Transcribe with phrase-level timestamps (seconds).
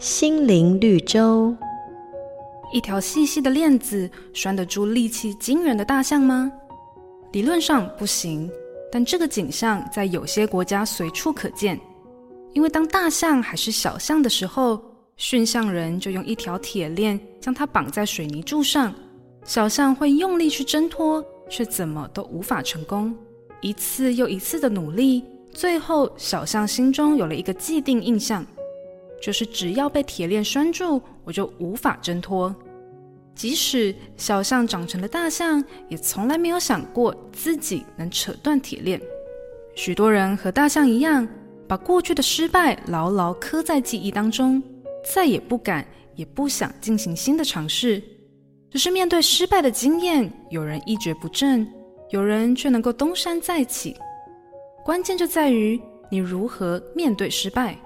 [0.00, 1.54] 心灵绿洲。
[2.72, 6.50] 一条细细的链子拴得住力气惊人的大象吗？
[7.32, 8.50] 理论上不行，
[8.90, 11.78] 但这个景象在有些国家随处可见。
[12.54, 14.82] 因为当大象还是小象的时候，
[15.18, 18.94] 驯象人就用一条铁链将它绑在水泥柱上，
[19.44, 23.14] 小象会用力去挣脱，却怎么都无法成功。
[23.60, 25.22] 一次又一次的努力，
[25.52, 28.42] 最后小象心中有了一个既定印象。
[29.20, 32.54] 就是只要被铁链拴住，我就无法挣脱。
[33.34, 39.00] 即使小象长成了大象，也从来没有想过自己能扯断铁链。
[39.74, 41.26] 许多人和大象一样，
[41.66, 44.62] 把过去的失败牢牢刻在记忆当中，
[45.14, 48.02] 再也不敢也不想进行新的尝试。
[48.70, 51.66] 只是面对失败的经验，有人一蹶不振，
[52.10, 53.96] 有人却能够东山再起。
[54.84, 55.80] 关键就在于
[56.10, 57.78] 你如何面对失败。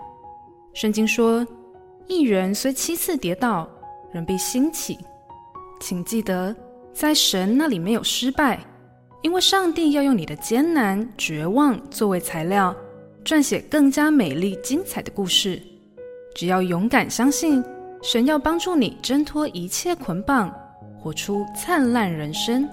[0.74, 1.46] 圣经说
[2.08, 3.68] ：“一人虽七次跌倒，
[4.12, 4.98] 仍必兴起。”
[5.80, 6.54] 请记得，
[6.92, 8.58] 在神那里没有失败，
[9.22, 12.74] 因为上帝要用你的艰难、绝望作为材料，
[13.24, 15.62] 撰写更加美丽、精彩的故事。
[16.34, 17.62] 只要勇敢相信，
[18.02, 20.52] 神要帮助你挣脱一切捆绑，
[20.98, 22.68] 活出灿烂人生。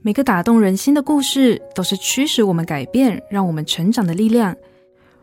[0.00, 4.56] 每个打动人心的故事，都是驱使我们改变、让我们成长的力量。